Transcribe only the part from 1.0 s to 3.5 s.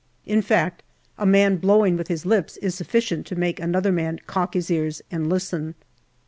a man blowing with his lips is sufficient to